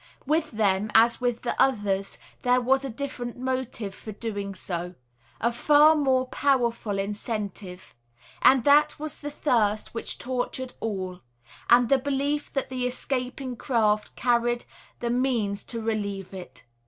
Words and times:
With 0.25 0.49
them, 0.49 0.89
as 0.95 1.21
with 1.21 1.43
the 1.43 1.53
others, 1.61 2.17
there 2.41 2.59
was 2.59 2.83
a 2.83 2.89
different 2.89 3.37
motive 3.37 3.93
for 3.93 4.11
doing 4.11 4.55
so, 4.55 4.95
a 5.39 5.51
far 5.51 5.95
more 5.95 6.25
powerful 6.29 6.97
incentive, 6.97 7.93
and 8.41 8.63
that 8.63 8.97
was 8.97 9.19
the 9.19 9.29
thirst 9.29 9.93
which 9.93 10.17
tortured 10.17 10.73
all, 10.79 11.21
and 11.69 11.87
the 11.87 11.99
belief 11.99 12.51
that 12.53 12.69
the 12.69 12.87
escaping 12.87 13.55
craft 13.55 14.15
carried 14.15 14.65
the 15.01 15.11
means 15.11 15.63
to 15.65 15.79
relieve 15.79 16.33
it. 16.33 16.63